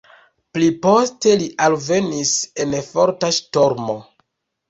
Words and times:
Pliposte 0.57 1.33
li 1.41 1.49
alvenis 1.65 2.33
en 2.65 2.73
forta 2.87 3.31
ŝtormo. 3.41 3.99